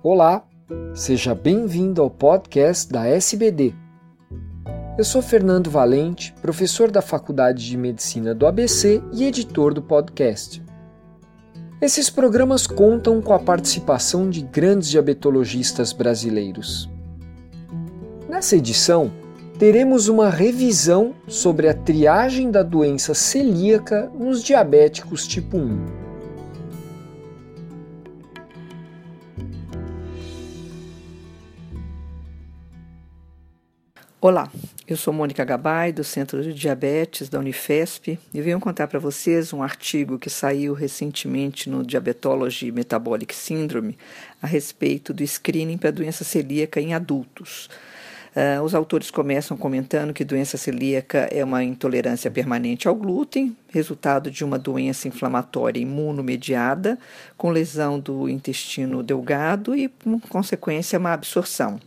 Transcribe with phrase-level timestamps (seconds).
[0.00, 0.44] Olá,
[0.94, 3.74] seja bem-vindo ao podcast da SBD.
[4.96, 10.62] Eu sou Fernando Valente, professor da Faculdade de Medicina do ABC e editor do podcast.
[11.82, 16.88] Esses programas contam com a participação de grandes diabetologistas brasileiros.
[18.28, 19.10] Nessa edição,
[19.58, 26.07] teremos uma revisão sobre a triagem da doença celíaca nos diabéticos tipo 1.
[34.20, 34.50] Olá,
[34.88, 39.52] eu sou Mônica Gabay, do Centro de Diabetes da Unifesp, e venho contar para vocês
[39.52, 43.96] um artigo que saiu recentemente no Diabetology Metabolic Syndrome
[44.42, 47.70] a respeito do screening para doença celíaca em adultos.
[48.34, 54.32] Uh, os autores começam comentando que doença celíaca é uma intolerância permanente ao glúten, resultado
[54.32, 56.98] de uma doença inflamatória imunomediada,
[57.36, 61.78] com lesão do intestino delgado e, por consequência, má absorção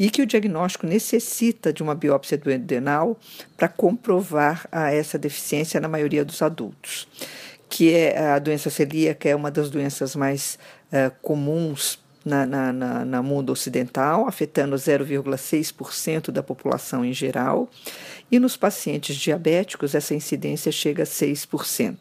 [0.00, 3.20] e que o diagnóstico necessita de uma biópsia do adenal
[3.54, 7.06] para comprovar a essa deficiência na maioria dos adultos,
[7.68, 13.04] que é a doença celíaca é uma das doenças mais uh, comuns na, na, na,
[13.04, 17.68] na, mundo ocidental, afetando 0,6% da população em geral,
[18.32, 21.98] e nos pacientes diabéticos essa incidência chega a 6%.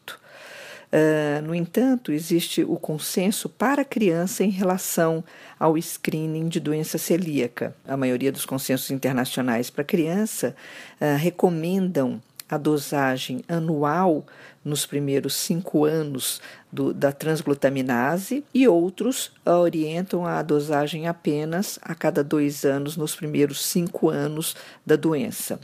[0.91, 5.23] Uh, no entanto, existe o consenso para a criança em relação
[5.59, 7.75] ao screening de doença celíaca.
[7.87, 10.55] A maioria dos consensos internacionais para criança
[10.99, 14.25] uh, recomendam a dosagem anual
[14.65, 22.23] nos primeiros cinco anos do, da transglutaminase e outros orientam a dosagem apenas a cada
[22.23, 25.59] dois anos nos primeiros cinco anos da doença.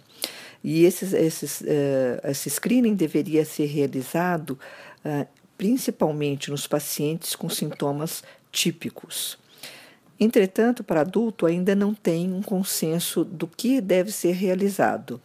[0.64, 4.58] E esses, esses, uh, esse screening deveria ser realizado
[5.58, 9.38] principalmente nos pacientes com sintomas típicos.
[10.20, 15.22] Entretanto, para adulto ainda não tem um consenso do que deve ser realizado.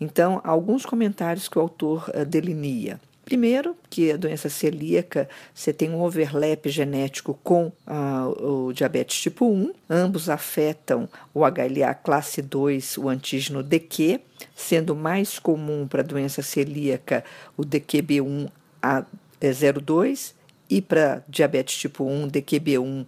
[0.00, 3.00] Então, alguns comentários que o autor uh, delineia.
[3.24, 9.46] Primeiro, que a doença celíaca você tem um overlap genético com uh, o diabetes tipo
[9.46, 9.72] 1.
[9.88, 14.20] Ambos afetam o HLA classe 2, o antígeno DQ,
[14.56, 17.22] sendo mais comum para a doença celíaca
[17.56, 18.50] o DQB1
[18.82, 19.04] a
[19.40, 20.34] 02
[20.68, 23.06] e para diabetes tipo 1, DQB1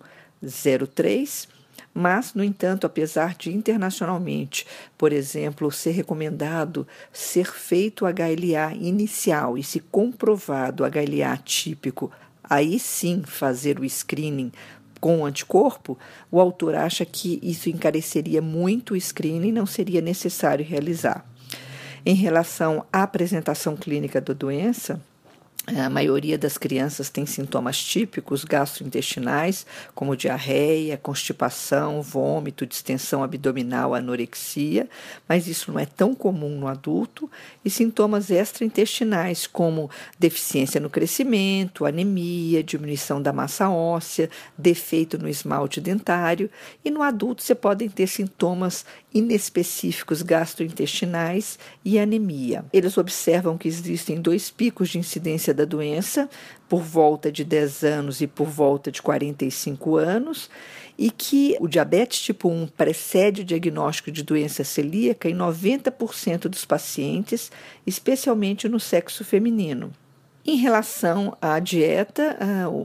[0.95, 1.49] 03.
[1.95, 4.67] Mas, no entanto, apesar de internacionalmente,
[4.97, 12.11] por exemplo, ser recomendado ser feito HLA inicial e se comprovado HLA típico,
[12.43, 14.51] aí sim fazer o screening
[15.03, 15.99] com anticorpo,
[16.31, 21.27] o autor acha que isso encareceria muito o screening e não seria necessário realizar.
[22.07, 25.01] Em relação à apresentação clínica da doença,
[25.65, 29.65] a maioria das crianças tem sintomas típicos gastrointestinais,
[29.95, 34.89] como diarreia, constipação, vômito, distensão abdominal, anorexia,
[35.29, 37.31] mas isso não é tão comum no adulto,
[37.65, 44.29] e sintomas extraintestinais, como deficiência no crescimento, anemia, diminuição da massa óssea,
[44.59, 46.51] defeito no esmalte dentário,
[46.85, 48.85] e no adulto você podem ter sintomas
[49.15, 52.65] inespecíficos gastrointestinais e anemia.
[52.73, 56.29] Eles observam que existem dois picos de incidência da doença,
[56.69, 60.51] por volta de 10 anos e por volta de 45 anos,
[60.99, 66.65] e que o diabetes tipo 1 precede o diagnóstico de doença celíaca em 90% dos
[66.65, 67.51] pacientes,
[67.87, 69.91] especialmente no sexo feminino.
[70.45, 72.37] Em relação à dieta,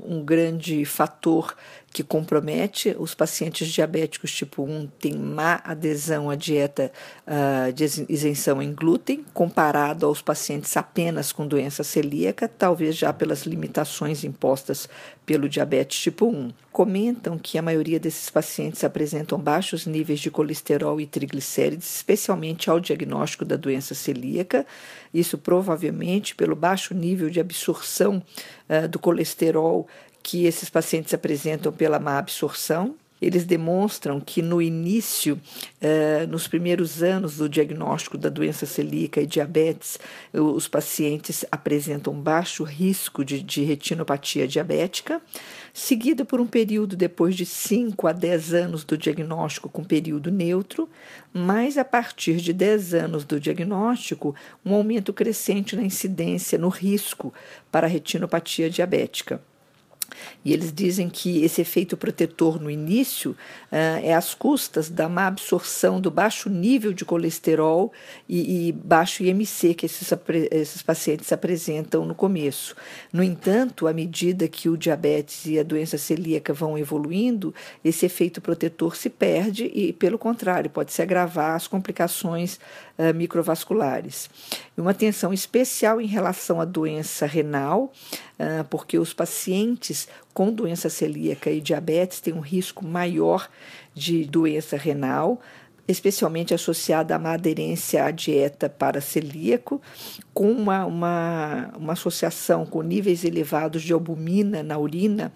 [0.07, 1.55] um grande fator
[1.97, 6.91] que compromete os pacientes diabéticos tipo 1 têm má adesão à dieta
[7.25, 13.47] uh, de isenção em glúten, comparado aos pacientes apenas com doença celíaca, talvez já pelas
[13.47, 14.88] limitações impostas
[15.25, 16.52] pelo diabetes tipo 1.
[16.72, 22.79] Comentam que a maioria desses pacientes apresentam baixos níveis de colesterol e triglicérides, especialmente ao
[22.79, 24.68] diagnóstico da doença celíaca,
[25.12, 28.22] isso provavelmente pelo baixo nível de absorção
[28.69, 29.88] uh, do colesterol
[30.27, 32.96] que esses pacientes apresentam pela má absorção.
[33.22, 35.40] Eles demonstram que no início,
[35.79, 39.97] eh, nos primeiros anos do diagnóstico da doença celíaca e diabetes,
[40.34, 45.22] os pacientes apresentam baixo risco de, de retinopatia diabética,
[45.73, 50.90] seguido por um período depois de 5 a 10 anos do diagnóstico com período neutro,
[51.34, 54.35] mas a partir de 10 anos do diagnóstico,
[54.66, 57.34] um aumento crescente na incidência, no risco
[57.72, 59.41] para retinopatia diabética.
[60.43, 63.35] E eles dizem que esse efeito protetor no início uh,
[64.03, 67.91] é às custas da má absorção do baixo nível de colesterol
[68.27, 70.11] e, e baixo IMC que esses,
[70.51, 72.75] esses pacientes apresentam no começo.
[73.11, 78.41] No entanto, à medida que o diabetes e a doença celíaca vão evoluindo, esse efeito
[78.41, 82.59] protetor se perde e, pelo contrário, pode se agravar as complicações
[82.97, 84.29] uh, microvasculares.
[84.77, 87.91] Uma atenção especial em relação à doença renal,
[88.39, 89.97] uh, porque os pacientes
[90.34, 93.49] com doença celíaca e diabetes têm um risco maior
[93.94, 95.41] de doença renal,
[95.88, 99.82] especialmente associada à má aderência à dieta para celíaco,
[100.34, 105.32] com uma, uma, uma associação com níveis elevados de albumina na urina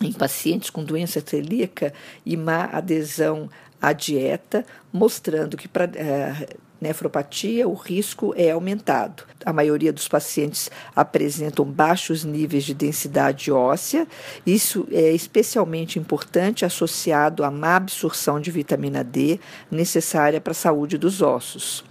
[0.00, 1.92] em pacientes com doença celíaca
[2.24, 3.48] e má adesão
[3.80, 9.24] à dieta, mostrando que para eh, nefropatia, o risco é aumentado.
[9.44, 14.06] A maioria dos pacientes apresentam baixos níveis de densidade óssea.
[14.46, 19.38] Isso é especialmente importante associado à má absorção de vitamina D
[19.70, 21.84] necessária para a saúde dos ossos.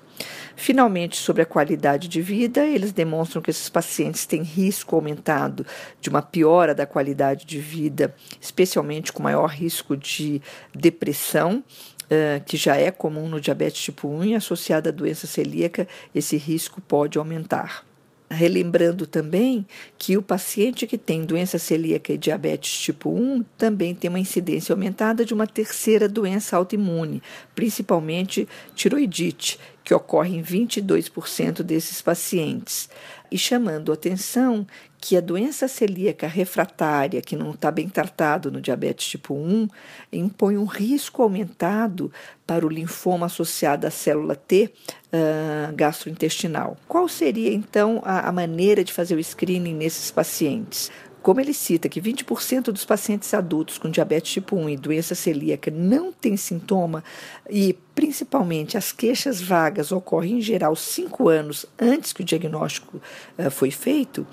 [0.59, 5.63] Finalmente, sobre a qualidade de vida, eles demonstram que esses pacientes têm risco aumentado
[6.01, 10.41] de uma piora da qualidade de vida, especialmente com maior risco de
[10.73, 11.63] depressão
[12.45, 16.81] que já é comum no diabetes tipo 1 e associada à doença celíaca, esse risco
[16.81, 17.85] pode aumentar.
[18.29, 19.65] Relembrando também
[19.97, 24.73] que o paciente que tem doença celíaca e diabetes tipo 1 também tem uma incidência
[24.73, 27.23] aumentada de uma terceira doença autoimune,
[27.55, 28.45] principalmente
[28.75, 32.89] tiroidite, que ocorre em 22% desses pacientes.
[33.31, 34.67] E chamando atenção
[35.07, 39.69] que a doença celíaca refratária, que não está bem tratado no diabetes tipo 1,
[40.11, 42.11] impõe um risco aumentado
[42.45, 44.69] para o linfoma associado à célula T
[45.05, 46.75] uh, gastrointestinal.
[46.89, 50.91] Qual seria então a, a maneira de fazer o screening nesses pacientes?
[51.21, 55.71] Como ele cita que 20% dos pacientes adultos com diabetes tipo 1 e doença celíaca
[55.71, 57.01] não têm sintoma
[57.49, 63.01] e principalmente as queixas vagas ocorrem em geral cinco anos antes que o diagnóstico
[63.37, 64.27] uh, foi feito,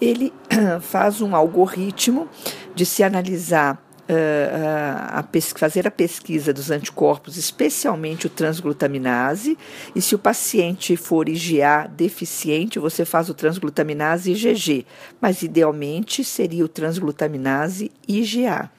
[0.00, 0.32] ele
[0.80, 2.28] faz um algoritmo
[2.74, 9.58] de se analisar Uh, a fazer a pesquisa dos anticorpos, especialmente o transglutaminase,
[9.94, 14.86] e se o paciente for IgA deficiente, você faz o transglutaminase IgG,
[15.20, 18.70] mas idealmente seria o transglutaminase IgA.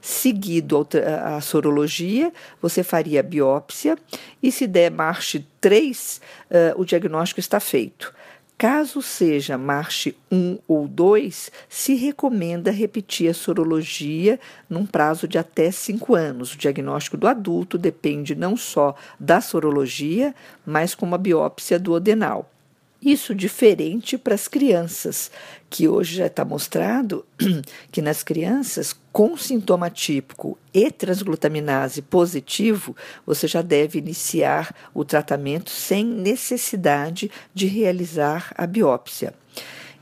[0.00, 0.88] Seguido
[1.22, 2.32] a, sorologia,
[2.62, 3.94] você faria a biópsia
[4.42, 6.18] e se der marche 3,
[6.50, 8.16] uh, o diagnóstico está feito.
[8.58, 15.70] Caso seja marche 1 ou 2, se recomenda repetir a sorologia num prazo de até
[15.70, 16.54] 5 anos.
[16.54, 20.34] O diagnóstico do adulto depende não só da sorologia,
[20.66, 22.50] mas como a biópsia do adenal.
[23.00, 25.30] Isso diferente para as crianças,
[25.70, 27.24] que hoje já está mostrado
[27.92, 35.70] que nas crianças com sintoma típico e transglutaminase positivo, você já deve iniciar o tratamento
[35.70, 39.32] sem necessidade de realizar a biópsia.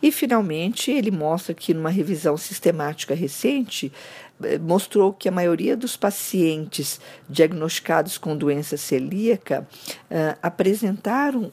[0.03, 3.91] E, finalmente, ele mostra que, numa revisão sistemática recente,
[4.61, 9.67] mostrou que a maioria dos pacientes diagnosticados com doença celíaca
[10.11, 11.53] uh, apresentaram uh,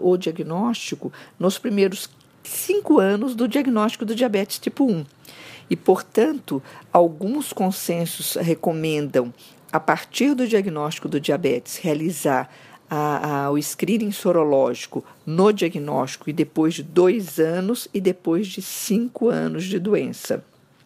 [0.00, 2.08] o diagnóstico nos primeiros
[2.42, 5.04] cinco anos do diagnóstico do diabetes tipo 1.
[5.68, 6.62] E, portanto,
[6.92, 9.32] alguns consensos recomendam,
[9.72, 12.50] a partir do diagnóstico do diabetes, realizar
[12.90, 18.60] a, a, o screening sorológico no diagnóstico e depois de dois anos e depois de
[18.60, 20.42] cinco anos de doença.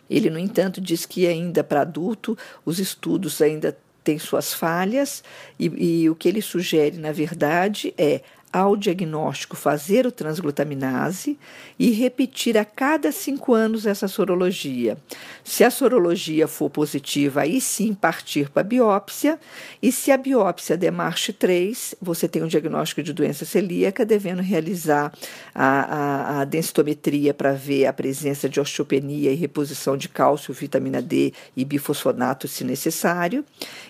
[0.09, 5.25] Ele, no entanto, diz que ainda para adulto os estudos ainda têm suas falhas
[5.59, 8.21] e, e o que ele sugere, na verdade, é
[8.55, 11.37] ao diagnóstico fazer o transglutaminase
[11.77, 14.97] e repetir a cada cinco anos essa sorologia.
[15.43, 19.41] Se a sorologia for positiva, aí sim partir para a biópsia,
[19.83, 24.41] e se a biópsia der marche 3, você tem um diagnóstico de doença celíaca, devendo
[24.41, 25.13] realizar
[25.53, 31.03] a, a, a densitometria para ver a presença de osteopenia e reposição de cálcio, vitamina
[31.03, 33.45] D e bifosfonato, se necessário,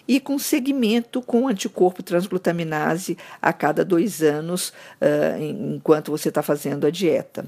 [0.09, 4.69] e com segmento com anticorpo transglutaminase a cada dois anos anos
[5.01, 7.45] uh, enquanto você está fazendo a dieta.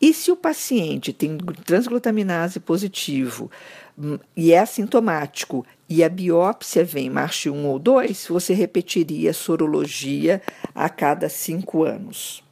[0.00, 3.50] E se o paciente tem transglutaminase positivo
[3.98, 9.34] hum, e é assintomático e a biópsia vem marche 1 ou 2, você repetiria a
[9.34, 10.42] sorologia
[10.74, 12.42] a cada cinco anos.